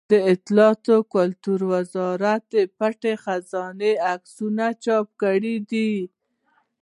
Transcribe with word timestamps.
د 0.11 0.13
اطلاعاتو 0.33 0.91
او 0.97 1.03
کلتور 1.15 1.59
وزارت 1.73 2.47
پټه 2.77 3.13
خزانه 3.23 3.91
عکسي 4.11 4.67
چاپ 4.83 5.07
کړې 5.21 5.55
ده. 5.69 5.89